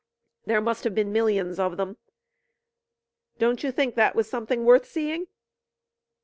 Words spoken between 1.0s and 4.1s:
millions of them. Don't you think